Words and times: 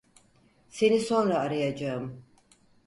Seni 0.69 0.99
sonra 0.99 1.39
arayacağım. 1.39 2.23